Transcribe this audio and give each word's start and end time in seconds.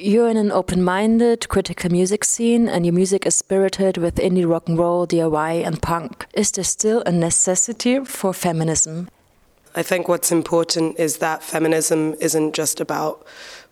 You're 0.00 0.28
in 0.28 0.36
an 0.36 0.52
open 0.52 0.84
minded, 0.84 1.48
critical 1.48 1.90
music 1.90 2.22
scene, 2.22 2.68
and 2.68 2.86
your 2.86 2.92
music 2.92 3.26
is 3.26 3.34
spirited 3.34 3.98
with 3.98 4.14
indie 4.14 4.48
rock 4.48 4.68
and 4.68 4.78
roll, 4.78 5.08
DIY, 5.08 5.66
and 5.66 5.82
punk. 5.82 6.24
Is 6.34 6.52
there 6.52 6.62
still 6.62 7.02
a 7.04 7.10
necessity 7.10 8.04
for 8.04 8.32
feminism? 8.32 9.08
I 9.74 9.82
think 9.82 10.06
what's 10.06 10.30
important 10.30 11.00
is 11.00 11.16
that 11.16 11.42
feminism 11.42 12.14
isn't 12.20 12.54
just 12.54 12.78
about 12.78 13.26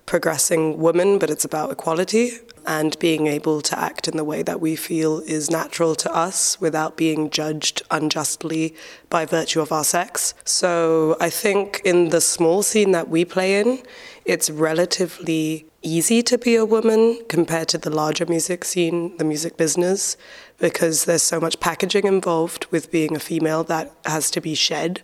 progressing 0.05 0.79
women, 0.79 1.21
but 1.21 1.31
it's 1.31 1.45
about 1.45 1.71
equality 1.71 2.33
and 2.67 2.99
being 2.99 3.29
able 3.29 3.61
to 3.61 3.79
act 3.79 4.09
in 4.09 4.17
the 4.17 4.25
way 4.25 4.43
that 4.43 4.61
we 4.61 4.75
feel 4.75 5.21
is 5.27 5.49
natural 5.49 5.95
to 5.95 6.13
us 6.13 6.61
without 6.61 6.97
being 6.97 7.31
judged 7.31 7.83
unjustly 7.93 8.75
by 9.11 9.25
virtue 9.25 9.61
of 9.61 9.71
our 9.71 9.85
sex. 9.85 10.35
So 10.45 11.17
I 11.21 11.31
think 11.31 11.83
in 11.85 12.09
the 12.09 12.21
small 12.21 12.65
scene 12.65 12.91
that 12.91 13.09
we 13.09 13.25
play 13.25 13.61
in, 13.61 13.81
it's 14.25 14.51
relatively 14.51 15.67
easy 15.87 16.21
to 16.21 16.37
be 16.37 16.57
a 16.57 16.65
woman 16.65 17.21
compared 17.29 17.69
to 17.69 17.79
the 17.79 17.91
larger 17.91 18.27
music 18.27 18.65
scene, 18.65 19.17
the 19.19 19.25
music 19.25 19.57
business, 19.57 20.17
because 20.59 21.05
there's 21.05 21.23
so 21.23 21.39
much 21.39 21.61
packaging 21.61 22.07
involved 22.07 22.67
with 22.73 22.91
being 22.91 23.15
a 23.15 23.21
female 23.21 23.63
that 23.65 23.93
has 24.05 24.29
to 24.33 24.41
be 24.41 24.55
shed. 24.55 25.03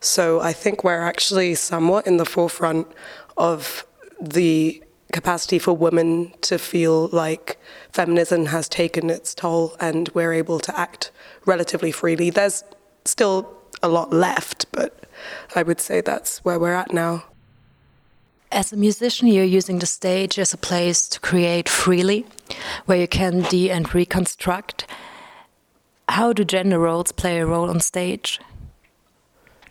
So 0.00 0.40
I 0.40 0.52
think 0.52 0.84
we're 0.84 1.00
actually 1.00 1.54
somewhat 1.54 2.06
in 2.06 2.18
the 2.18 2.26
forefront 2.26 2.86
of 3.38 3.86
the 4.20 4.82
capacity 5.12 5.58
for 5.58 5.72
women 5.72 6.34
to 6.42 6.58
feel 6.58 7.08
like 7.08 7.58
feminism 7.92 8.46
has 8.46 8.68
taken 8.68 9.08
its 9.08 9.34
toll 9.34 9.74
and 9.80 10.10
we're 10.10 10.34
able 10.34 10.60
to 10.60 10.78
act 10.78 11.10
relatively 11.46 11.90
freely. 11.90 12.28
There's 12.28 12.62
still 13.06 13.50
a 13.82 13.88
lot 13.88 14.12
left, 14.12 14.70
but 14.72 15.04
I 15.56 15.62
would 15.62 15.80
say 15.80 16.02
that's 16.02 16.44
where 16.44 16.58
we're 16.58 16.74
at 16.74 16.92
now. 16.92 17.24
As 18.50 18.72
a 18.72 18.76
musician, 18.76 19.28
you're 19.28 19.44
using 19.44 19.78
the 19.78 19.86
stage 19.86 20.38
as 20.38 20.54
a 20.54 20.56
place 20.56 21.06
to 21.08 21.20
create 21.20 21.68
freely, 21.68 22.24
where 22.86 22.98
you 22.98 23.06
can 23.06 23.42
de 23.42 23.70
and 23.70 23.94
reconstruct. 23.94 24.86
How 26.08 26.32
do 26.32 26.44
gender 26.44 26.78
roles 26.78 27.12
play 27.12 27.40
a 27.40 27.46
role 27.46 27.68
on 27.68 27.80
stage? 27.80 28.40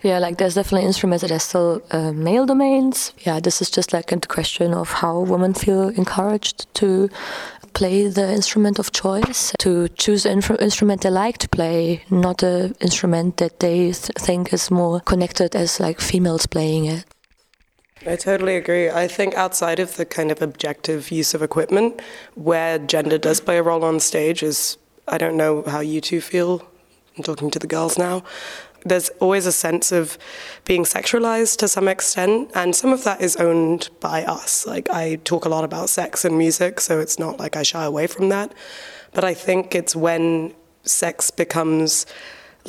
Yeah, 0.03 0.19
like 0.19 0.37
there's 0.37 0.53
definitely 0.53 0.85
instruments 0.85 1.23
that 1.23 1.31
are 1.31 1.39
still 1.39 1.81
uh, 1.89 2.11
male 2.13 2.45
domains. 2.45 3.13
Yeah, 3.25 3.39
this 3.39 3.63
is 3.63 3.71
just 3.71 3.93
like 3.93 4.11
a 4.11 4.19
question 4.19 4.75
of 4.75 4.91
how 4.91 5.21
women 5.21 5.55
feel 5.55 5.89
encouraged 5.89 6.71
to 6.75 7.09
play 7.73 8.07
the 8.07 8.31
instrument 8.31 8.77
of 8.77 8.91
choice, 8.91 9.53
to 9.57 9.87
choose 9.89 10.27
an 10.27 10.43
instrument 10.59 11.01
they 11.01 11.09
like 11.09 11.39
to 11.39 11.49
play, 11.49 12.03
not 12.11 12.43
an 12.43 12.75
instrument 12.79 13.37
that 13.37 13.59
they 13.59 13.91
th 13.91 14.11
think 14.19 14.53
is 14.53 14.69
more 14.69 14.99
connected 14.99 15.55
as 15.55 15.79
like 15.79 15.99
females 15.99 16.45
playing 16.45 16.85
it. 16.85 17.05
I 18.07 18.15
totally 18.15 18.55
agree. 18.55 18.89
I 18.89 19.05
think 19.05 19.35
outside 19.35 19.79
of 19.79 19.97
the 19.97 20.05
kind 20.05 20.31
of 20.31 20.41
objective 20.41 21.11
use 21.11 21.33
of 21.33 21.41
equipment, 21.41 22.01
where 22.35 22.79
gender 22.79 23.17
does 23.17 23.41
play 23.41 23.57
a 23.57 23.63
role 23.63 23.83
on 23.83 23.99
stage 23.99 24.41
is, 24.43 24.77
I 25.09 25.17
don't 25.17 25.35
know 25.35 25.63
how 25.63 25.81
you 25.81 25.99
two 25.99 26.21
feel. 26.21 26.65
I'm 27.17 27.23
talking 27.23 27.51
to 27.51 27.59
the 27.59 27.67
girls 27.67 27.97
now. 27.97 28.23
There's 28.85 29.09
always 29.19 29.45
a 29.45 29.51
sense 29.51 29.91
of 29.91 30.17
being 30.63 30.85
sexualized 30.85 31.57
to 31.57 31.67
some 31.67 31.89
extent, 31.89 32.49
and 32.55 32.73
some 32.73 32.93
of 32.93 33.03
that 33.03 33.19
is 33.19 33.35
owned 33.35 33.89
by 33.99 34.23
us. 34.23 34.65
Like, 34.65 34.89
I 34.89 35.15
talk 35.25 35.43
a 35.43 35.49
lot 35.49 35.65
about 35.65 35.89
sex 35.89 36.23
and 36.23 36.37
music, 36.37 36.79
so 36.79 37.01
it's 37.01 37.19
not 37.19 37.39
like 37.39 37.57
I 37.57 37.63
shy 37.63 37.83
away 37.83 38.07
from 38.07 38.29
that. 38.29 38.53
But 39.13 39.25
I 39.25 39.33
think 39.33 39.75
it's 39.75 39.97
when 39.97 40.53
sex 40.83 41.29
becomes 41.29 42.05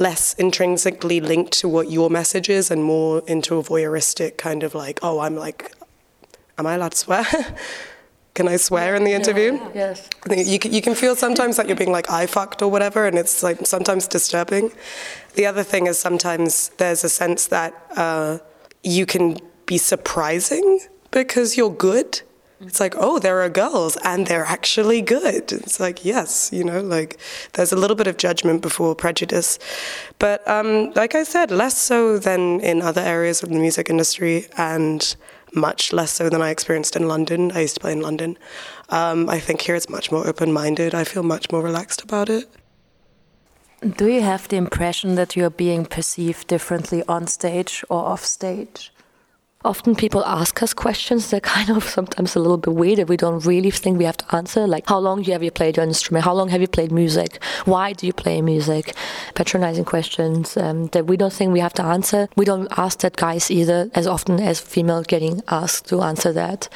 less 0.01 0.35
intrinsically 0.35 1.21
linked 1.21 1.53
to 1.61 1.69
what 1.69 1.91
your 1.91 2.11
message 2.11 2.49
is 2.49 2.71
and 2.71 2.83
more 2.83 3.23
into 3.27 3.57
a 3.57 3.63
voyeuristic 3.63 4.37
kind 4.37 4.63
of 4.63 4.75
like, 4.75 4.99
oh, 5.03 5.21
I'm 5.21 5.37
like, 5.37 5.73
am 6.59 6.67
I 6.67 6.75
allowed 6.75 6.93
to 6.93 6.99
swear? 6.99 7.25
can 8.35 8.49
I 8.49 8.57
swear 8.57 8.95
in 8.95 9.05
the 9.05 9.13
interview? 9.13 9.55
Yeah, 9.55 9.71
yes. 9.75 10.09
You 10.31 10.59
can, 10.59 10.73
you 10.73 10.81
can 10.81 10.95
feel 10.95 11.17
sometimes 11.17 11.57
that 11.57 11.67
you're 11.67 11.77
being 11.77 11.93
like, 11.93 12.11
I 12.11 12.27
fucked 12.27 12.63
or 12.63 12.71
whatever, 12.71 13.07
and 13.07 13.19
it's 13.19 13.43
like 13.43 13.67
sometimes 13.67 14.07
disturbing. 14.07 14.71
The 15.35 15.47
other 15.47 15.63
thing 15.63 15.87
is 15.87 15.99
sometimes 15.99 16.71
there's 16.79 17.05
a 17.05 17.09
sense 17.09 17.49
that 17.49 17.75
uh, 17.97 18.39
you 18.85 19.07
can 19.07 19.39
be 19.67 19.79
surprising 19.79 20.81
because 21.11 21.57
you're 21.57 21.71
good 21.71 22.23
it's 22.61 22.81
like, 22.81 22.95
oh, 22.97 23.19
there 23.19 23.41
are 23.41 23.49
girls 23.49 23.97
and 24.03 24.27
they're 24.27 24.45
actually 24.45 25.01
good. 25.01 25.53
It's 25.53 25.79
like, 25.79 26.05
yes, 26.05 26.51
you 26.53 26.65
know, 26.65 26.81
like 26.81 27.19
there's 27.53 27.73
a 27.73 27.77
little 27.77 27.97
bit 27.97 28.09
of 28.09 28.17
judgment 28.17 28.63
before 28.63 28.95
prejudice. 28.97 29.59
But 30.19 30.47
um, 30.49 30.93
like 30.95 31.15
I 31.15 31.23
said, 31.23 31.51
less 31.51 31.79
so 31.79 32.19
than 32.19 32.61
in 32.61 32.83
other 32.83 33.01
areas 33.01 33.43
of 33.43 33.51
the 33.51 33.59
music 33.59 33.89
industry 33.89 34.47
and 34.57 35.15
much 35.55 35.93
less 35.93 36.13
so 36.13 36.29
than 36.29 36.43
I 36.43 36.51
experienced 36.51 36.97
in 36.97 37.07
London. 37.07 37.53
I 37.53 37.61
used 37.61 37.75
to 37.75 37.81
play 37.81 37.93
in 37.93 38.01
London. 38.01 38.37
Um, 38.89 39.29
I 39.29 39.39
think 39.39 39.61
here 39.63 39.77
it's 39.77 39.89
much 39.89 40.11
more 40.11 40.27
open 40.27 40.53
minded. 40.53 40.95
I 40.95 41.05
feel 41.05 41.23
much 41.23 41.53
more 41.53 41.63
relaxed 41.63 42.03
about 42.03 42.29
it. 42.29 42.47
Do 43.97 44.09
you 44.09 44.23
have 44.23 44.49
the 44.49 44.57
impression 44.57 45.15
that 45.15 45.37
you're 45.37 45.51
being 45.51 45.87
perceived 45.87 46.49
differently 46.49 47.05
on 47.07 47.29
stage 47.29 47.85
or 47.89 48.05
off 48.05 48.25
stage? 48.25 48.93
Often 49.65 49.97
people 49.97 50.25
ask 50.25 50.63
us 50.63 50.73
questions 50.73 51.31
that 51.31 51.43
kind 51.43 51.69
of 51.71 51.83
sometimes 51.83 52.37
a 52.37 52.39
little 52.39 52.59
bit 52.59 52.75
weird 52.75 52.99
that 52.99 53.09
we 53.09 53.17
don't 53.17 53.45
really 53.45 53.73
think 53.73 53.99
we 53.99 54.05
have 54.05 54.17
to 54.19 54.37
answer. 54.37 54.69
Like, 54.69 54.89
how 54.89 55.01
long 55.01 55.25
have 55.25 55.43
you 55.43 55.51
played 55.51 55.77
your 55.77 55.85
instrument? 55.85 56.25
How 56.25 56.33
long 56.33 56.49
have 56.51 56.61
you 56.61 56.69
played 56.69 56.93
music? 56.93 57.43
Why 57.65 57.93
do 57.93 58.07
you 58.07 58.13
play 58.13 58.41
music? 58.41 58.95
Patronizing 59.35 59.85
questions 59.85 60.57
um, 60.57 60.87
that 60.89 61.09
we 61.09 61.17
don't 61.17 61.33
think 61.33 61.53
we 61.53 61.59
have 61.59 61.73
to 61.75 61.83
answer. 61.83 62.29
We 62.37 62.45
don't 62.45 62.69
ask 62.79 63.01
that 63.01 63.17
guys 63.17 63.51
either, 63.51 63.91
as 63.97 64.07
often 64.07 64.39
as 64.39 64.61
female 64.61 65.03
getting 65.03 65.43
asked 65.49 65.89
to 65.89 66.03
answer 66.03 66.33
that. 66.35 66.69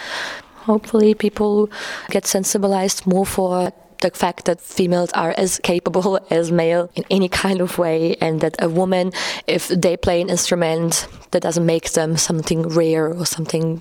Hopefully, 0.67 1.15
people 1.15 1.71
get 2.11 2.25
sensibilized 2.25 3.07
more 3.07 3.27
for 3.27 3.73
the 4.03 4.11
fact 4.11 4.45
that 4.45 4.61
females 4.61 5.11
are 5.13 5.35
as 5.37 5.59
capable 5.63 6.21
as 6.31 6.53
male 6.53 6.91
in 6.95 7.05
any 7.11 7.29
kind 7.29 7.61
of 7.61 7.79
way, 7.79 8.17
and 8.21 8.41
that 8.41 8.55
a 8.59 8.69
woman, 8.69 9.13
if 9.47 9.69
they 9.69 9.97
play 9.97 10.21
an 10.21 10.29
instrument, 10.29 11.09
that 11.31 11.43
doesn't 11.43 11.67
make 11.67 11.93
them 11.93 12.17
something 12.17 12.69
rare 12.69 13.13
or 13.13 13.25
something 13.25 13.81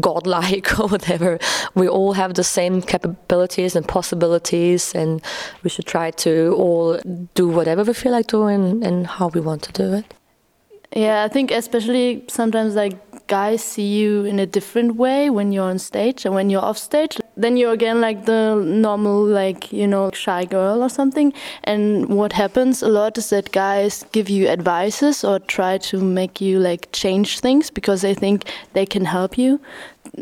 godlike 0.00 0.78
or 0.78 0.88
whatever. 0.88 1.38
We 1.74 1.88
all 1.88 2.12
have 2.12 2.34
the 2.34 2.44
same 2.44 2.82
capabilities 2.82 3.76
and 3.76 3.86
possibilities, 3.86 4.94
and 4.94 5.22
we 5.62 5.70
should 5.70 5.86
try 5.86 6.10
to 6.10 6.54
all 6.58 7.00
do 7.34 7.48
whatever 7.48 7.82
we 7.82 7.94
feel 7.94 8.12
like 8.12 8.26
doing 8.26 8.84
and 8.84 9.06
how 9.06 9.28
we 9.28 9.40
want 9.40 9.62
to 9.62 9.72
do 9.72 9.94
it. 9.94 10.14
Yeah, 10.94 11.24
I 11.24 11.28
think 11.28 11.50
especially 11.50 12.24
sometimes 12.28 12.76
like 12.76 13.26
guys 13.26 13.64
see 13.64 13.86
you 13.86 14.24
in 14.24 14.38
a 14.38 14.46
different 14.46 14.96
way 14.96 15.30
when 15.30 15.50
you're 15.50 15.64
on 15.64 15.78
stage 15.78 16.24
and 16.24 16.34
when 16.34 16.50
you're 16.50 16.62
off 16.62 16.78
stage 16.78 17.18
then 17.36 17.56
you're 17.56 17.72
again 17.72 18.00
like 18.00 18.26
the 18.26 18.54
normal 18.54 19.24
like 19.24 19.72
you 19.72 19.86
know 19.86 20.10
shy 20.12 20.44
girl 20.44 20.82
or 20.82 20.88
something. 20.88 21.32
And 21.64 22.08
what 22.08 22.32
happens 22.32 22.82
a 22.82 22.88
lot 22.88 23.18
is 23.18 23.30
that 23.30 23.52
guys 23.52 24.04
give 24.12 24.28
you 24.30 24.48
advices 24.48 25.24
or 25.24 25.38
try 25.38 25.78
to 25.78 26.00
make 26.00 26.40
you 26.40 26.58
like 26.58 26.88
change 26.92 27.40
things 27.40 27.70
because 27.70 28.02
they 28.02 28.14
think 28.14 28.50
they 28.72 28.86
can 28.86 29.04
help 29.04 29.36
you 29.36 29.60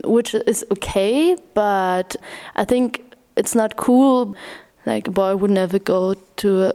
which 0.05 0.35
is 0.35 0.65
okay. 0.71 1.37
But 1.55 2.17
i 2.57 2.65
think 2.65 3.05
it's 3.37 3.55
not 3.55 3.77
cool. 3.77 4.37
Like 4.85 5.09
a 5.09 5.11
boy 5.11 5.37
would 5.37 5.51
never 5.51 5.79
go 5.79 6.15
to 6.37 6.65
a 6.65 6.73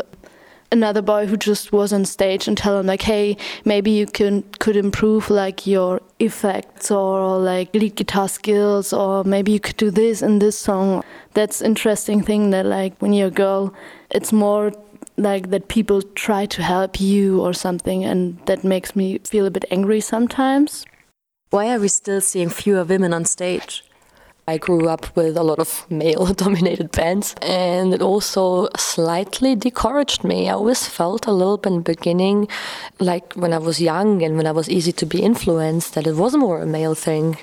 another 0.71 1.01
boy 1.01 1.25
who 1.25 1.37
just 1.37 1.71
was 1.71 1.93
on 1.93 2.03
stage 2.05 2.47
and 2.47 2.57
tell 2.57 2.77
him 2.77 2.85
like 2.85 3.01
hey 3.01 3.37
maybe 3.63 3.91
you 3.91 4.05
can 4.05 4.43
could 4.59 4.75
improve 4.75 5.29
like 5.29 5.65
your 5.65 6.01
effects 6.19 6.89
or 6.89 7.37
like 7.37 7.73
lead 7.73 7.95
guitar 7.95 8.27
skills 8.27 8.91
or 8.91 9.23
maybe 9.23 9.51
you 9.51 9.59
could 9.59 9.77
do 9.77 9.91
this 9.91 10.21
in 10.21 10.39
this 10.39 10.57
song. 10.57 11.03
That's 11.33 11.61
interesting 11.61 12.23
thing 12.23 12.49
that 12.51 12.65
like 12.65 12.99
when 12.99 13.13
you're 13.13 13.27
a 13.27 13.31
girl 13.31 13.73
it's 14.09 14.33
more 14.33 14.71
like 15.17 15.49
that 15.49 15.67
people 15.67 16.01
try 16.01 16.45
to 16.45 16.63
help 16.63 16.99
you 16.99 17.41
or 17.41 17.53
something 17.53 18.03
and 18.03 18.39
that 18.45 18.63
makes 18.63 18.95
me 18.95 19.19
feel 19.19 19.45
a 19.45 19.51
bit 19.51 19.65
angry 19.71 20.01
sometimes. 20.01 20.85
Why 21.49 21.73
are 21.73 21.79
we 21.79 21.87
still 21.87 22.21
seeing 22.21 22.49
fewer 22.49 22.83
women 22.83 23.13
on 23.13 23.25
stage 23.25 23.83
I 24.49 24.57
grew 24.57 24.87
up 24.87 25.13
with 25.13 25.35
a 25.35 25.43
lot 25.43 25.59
of 25.59 25.85
male 25.89 26.25
dominated 26.33 26.91
bands, 26.91 27.35
and 27.41 27.93
it 27.93 28.01
also 28.01 28.69
slightly 28.77 29.55
discouraged 29.55 30.23
me. 30.23 30.47
I 30.47 30.53
always 30.53 30.87
felt 30.87 31.27
a 31.27 31.33
little 31.33 31.57
bit 31.57 31.71
in 31.71 31.75
the 31.77 31.81
beginning, 31.81 32.47
like 32.99 33.33
when 33.33 33.51
I 33.51 33.57
was 33.57 33.81
young 33.81 34.23
and 34.23 34.37
when 34.37 34.47
I 34.47 34.53
was 34.53 34.69
easy 34.69 34.93
to 34.93 35.05
be 35.05 35.21
influenced, 35.21 35.95
that 35.95 36.07
it 36.07 36.15
was 36.15 36.33
more 36.35 36.61
a 36.61 36.65
male 36.65 36.95
thing 36.95 37.37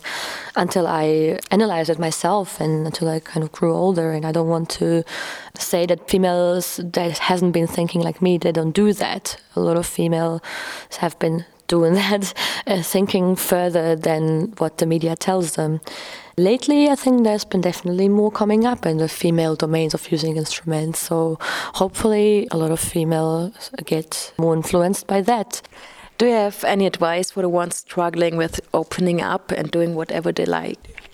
until 0.57 0.87
I 0.87 1.39
analyzed 1.51 1.91
it 1.91 1.99
myself 1.99 2.59
and 2.59 2.87
until 2.87 3.11
I 3.11 3.21
kind 3.21 3.45
of 3.45 3.53
grew 3.53 3.75
older. 3.75 4.13
And 4.13 4.25
I 4.25 4.33
don't 4.33 4.49
want 4.49 4.71
to 4.71 5.05
say 5.59 5.85
that 5.85 6.09
females 6.09 6.81
that 6.83 7.19
hasn't 7.19 7.53
been 7.53 7.67
thinking 7.67 8.01
like 8.01 8.23
me, 8.23 8.39
they 8.39 8.53
don't 8.53 8.73
do 8.73 8.95
that. 8.95 9.37
A 9.57 9.61
lot 9.61 9.77
of 9.77 9.85
females 9.87 10.41
have 11.01 11.19
been 11.19 11.45
doing 11.69 11.95
that, 11.95 12.35
uh, 12.67 12.83
thinking 12.83 13.37
further 13.37 13.97
than 13.97 14.53
what 14.59 14.79
the 14.79 14.87
media 14.87 15.17
tells 15.17 15.55
them. 15.57 15.81
Lately, 16.37 16.89
I 16.89 16.97
think 16.97 17.23
there's 17.23 17.45
been 17.45 17.61
definitely 17.61 18.09
more 18.09 18.31
coming 18.31 18.67
up 18.67 18.87
in 18.87 18.99
the 18.99 19.09
female 19.09 19.55
domains 19.55 19.95
of 19.95 20.11
using 20.11 20.37
instruments. 20.37 20.99
So 20.99 21.39
hopefully, 21.75 22.49
a 22.51 22.57
lot 22.57 22.73
of 22.73 22.81
females 22.81 23.71
get 23.85 24.33
more 24.37 24.55
influenced 24.55 25.07
by 25.07 25.21
that. 25.23 25.63
Do 26.19 26.27
you 26.27 26.33
have 26.33 26.65
any 26.65 26.87
advice 26.87 27.33
for 27.33 27.43
the 27.43 27.49
ones 27.49 27.77
struggling 27.77 28.37
with 28.37 28.61
opening 28.73 29.21
up 29.21 29.53
and 29.53 29.71
doing 29.71 29.95
whatever 29.95 30.33
they 30.33 30.45
like? 30.45 31.14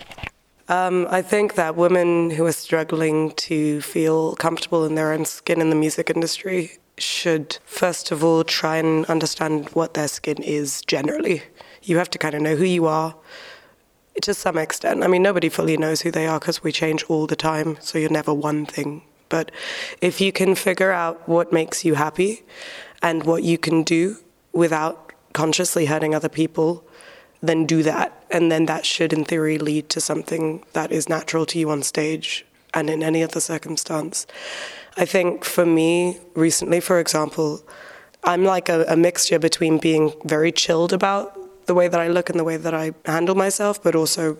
Um, 0.71 1.05
I 1.09 1.21
think 1.21 1.55
that 1.55 1.75
women 1.75 2.29
who 2.29 2.45
are 2.45 2.53
struggling 2.53 3.31
to 3.31 3.81
feel 3.81 4.37
comfortable 4.37 4.85
in 4.85 4.95
their 4.95 5.11
own 5.11 5.25
skin 5.25 5.59
in 5.59 5.69
the 5.69 5.75
music 5.75 6.09
industry 6.09 6.77
should, 6.97 7.57
first 7.65 8.09
of 8.09 8.23
all, 8.23 8.45
try 8.45 8.77
and 8.77 9.05
understand 9.07 9.67
what 9.73 9.95
their 9.95 10.07
skin 10.07 10.41
is 10.41 10.81
generally. 10.83 11.43
You 11.83 11.97
have 11.97 12.09
to 12.11 12.17
kind 12.17 12.35
of 12.35 12.41
know 12.41 12.55
who 12.55 12.63
you 12.63 12.85
are 12.85 13.17
to 14.21 14.33
some 14.33 14.57
extent. 14.57 15.03
I 15.03 15.07
mean, 15.07 15.21
nobody 15.21 15.49
fully 15.49 15.75
knows 15.75 16.03
who 16.03 16.09
they 16.09 16.25
are 16.25 16.39
because 16.39 16.63
we 16.63 16.71
change 16.71 17.03
all 17.09 17.27
the 17.27 17.35
time, 17.35 17.75
so 17.81 17.97
you're 17.97 18.09
never 18.09 18.33
one 18.33 18.65
thing. 18.65 19.01
But 19.27 19.51
if 19.99 20.21
you 20.21 20.31
can 20.31 20.55
figure 20.55 20.93
out 20.93 21.27
what 21.27 21.51
makes 21.51 21.83
you 21.83 21.95
happy 21.95 22.43
and 23.01 23.25
what 23.25 23.43
you 23.43 23.57
can 23.57 23.83
do 23.83 24.15
without 24.53 25.11
consciously 25.33 25.87
hurting 25.87 26.15
other 26.15 26.29
people, 26.29 26.85
then 27.41 27.65
do 27.65 27.83
that. 27.83 28.23
And 28.29 28.51
then 28.51 28.65
that 28.67 28.85
should, 28.85 29.13
in 29.13 29.25
theory, 29.25 29.57
lead 29.57 29.89
to 29.89 30.01
something 30.01 30.63
that 30.73 30.91
is 30.91 31.09
natural 31.09 31.45
to 31.47 31.59
you 31.59 31.69
on 31.69 31.83
stage 31.83 32.45
and 32.73 32.89
in 32.89 33.03
any 33.03 33.23
other 33.23 33.39
circumstance. 33.39 34.25
I 34.97 35.05
think 35.05 35.43
for 35.43 35.65
me, 35.65 36.19
recently, 36.35 36.79
for 36.79 36.99
example, 36.99 37.61
I'm 38.23 38.43
like 38.43 38.69
a, 38.69 38.85
a 38.87 38.95
mixture 38.95 39.39
between 39.39 39.77
being 39.77 40.13
very 40.25 40.51
chilled 40.51 40.93
about 40.93 41.37
the 41.71 41.75
way 41.75 41.87
that 41.87 42.01
I 42.01 42.09
look 42.09 42.29
and 42.29 42.37
the 42.37 42.43
way 42.43 42.57
that 42.57 42.73
I 42.73 42.91
handle 43.05 43.33
myself, 43.33 43.81
but 43.81 43.95
also 43.95 44.37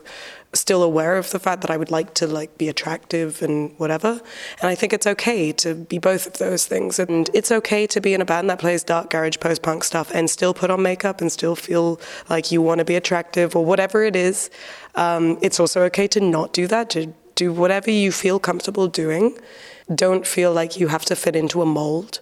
still 0.52 0.84
aware 0.84 1.16
of 1.16 1.32
the 1.32 1.40
fact 1.40 1.62
that 1.62 1.72
I 1.72 1.78
would 1.78 1.90
like 1.90 2.14
to 2.16 2.28
like 2.28 2.58
be 2.58 2.68
attractive 2.68 3.42
and 3.42 3.74
whatever. 3.78 4.20
And 4.60 4.70
I 4.70 4.76
think 4.76 4.92
it's 4.92 5.08
okay 5.08 5.54
to 5.54 5.74
be 5.74 5.98
both 5.98 6.28
of 6.28 6.34
those 6.34 6.66
things. 6.66 7.00
And 7.00 7.30
it's 7.34 7.50
okay 7.50 7.88
to 7.88 8.02
be 8.02 8.14
in 8.14 8.20
a 8.20 8.26
band 8.26 8.50
that 8.50 8.60
plays 8.60 8.84
dark 8.84 9.10
garage 9.12 9.38
post 9.40 9.62
punk 9.62 9.86
stuff 9.86 10.12
and 10.14 10.30
still 10.30 10.54
put 10.54 10.70
on 10.70 10.82
makeup 10.82 11.22
and 11.22 11.32
still 11.32 11.56
feel 11.56 12.02
like 12.30 12.52
you 12.52 12.62
want 12.62 12.80
to 12.80 12.86
be 12.86 12.98
attractive 12.98 13.56
or 13.56 13.64
whatever 13.64 14.04
it 14.04 14.18
is. 14.18 14.50
Um, 14.96 15.38
it's 15.42 15.58
also 15.58 15.84
okay 15.84 16.08
to 16.10 16.20
not 16.20 16.52
do 16.52 16.68
that, 16.68 16.90
to 16.90 17.14
do 17.36 17.54
whatever 17.54 17.90
you 17.90 18.12
feel 18.12 18.40
comfortable 18.40 18.90
doing. 18.90 19.38
Don't 19.96 20.28
feel 20.28 20.52
like 20.52 20.78
you 20.78 20.90
have 20.90 21.06
to 21.06 21.16
fit 21.16 21.38
into 21.38 21.62
a 21.62 21.66
mold 21.66 22.20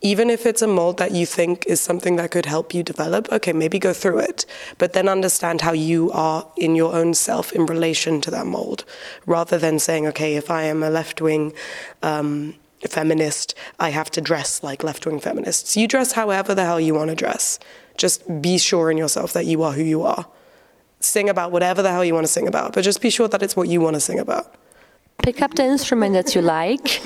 even 0.00 0.30
if 0.30 0.46
it's 0.46 0.62
a 0.62 0.66
mold 0.66 0.98
that 0.98 1.12
you 1.12 1.26
think 1.26 1.66
is 1.66 1.80
something 1.80 2.16
that 2.16 2.30
could 2.30 2.46
help 2.46 2.72
you 2.72 2.82
develop, 2.82 3.30
okay, 3.32 3.52
maybe 3.52 3.78
go 3.78 3.92
through 3.92 4.18
it, 4.18 4.46
but 4.78 4.92
then 4.92 5.08
understand 5.08 5.60
how 5.60 5.72
you 5.72 6.10
are 6.12 6.46
in 6.56 6.76
your 6.76 6.94
own 6.94 7.14
self 7.14 7.52
in 7.52 7.66
relation 7.66 8.20
to 8.20 8.30
that 8.30 8.46
mold, 8.46 8.84
rather 9.26 9.58
than 9.58 9.78
saying, 9.78 10.06
okay, 10.06 10.36
if 10.36 10.50
I 10.50 10.62
am 10.62 10.82
a 10.82 10.90
left 10.90 11.20
wing 11.20 11.52
um, 12.02 12.54
feminist, 12.88 13.54
I 13.80 13.90
have 13.90 14.10
to 14.12 14.20
dress 14.20 14.62
like 14.62 14.84
left 14.84 15.04
wing 15.04 15.18
feminists. 15.18 15.76
You 15.76 15.88
dress 15.88 16.12
however 16.12 16.54
the 16.54 16.64
hell 16.64 16.80
you 16.80 16.94
want 16.94 17.10
to 17.10 17.16
dress. 17.16 17.58
Just 17.96 18.40
be 18.40 18.58
sure 18.58 18.92
in 18.92 18.96
yourself 18.96 19.32
that 19.32 19.46
you 19.46 19.64
are 19.64 19.72
who 19.72 19.82
you 19.82 20.02
are. 20.02 20.26
Sing 21.00 21.28
about 21.28 21.50
whatever 21.50 21.82
the 21.82 21.90
hell 21.90 22.04
you 22.04 22.14
want 22.14 22.26
to 22.26 22.32
sing 22.32 22.46
about, 22.46 22.72
but 22.72 22.82
just 22.82 23.00
be 23.00 23.10
sure 23.10 23.26
that 23.28 23.42
it's 23.42 23.56
what 23.56 23.68
you 23.68 23.80
want 23.80 23.94
to 23.94 24.00
sing 24.00 24.20
about. 24.20 24.54
Pick 25.24 25.42
up 25.42 25.54
the 25.54 25.64
instrument 25.64 26.12
that 26.14 26.36
you 26.36 26.42
like 26.42 27.02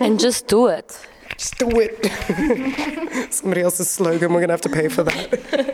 and 0.00 0.20
just 0.20 0.46
do 0.46 0.68
it. 0.68 0.96
Just 1.42 1.58
do 1.58 1.68
it. 1.80 3.32
Somebody 3.34 3.62
else's 3.62 3.90
slogan. 3.90 4.32
We're 4.32 4.46
going 4.46 4.50
to 4.50 4.52
have 4.52 4.60
to 4.60 4.68
pay 4.68 4.86
for 4.86 5.02
that. 5.02 5.70